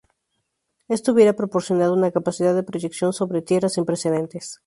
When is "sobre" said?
3.13-3.43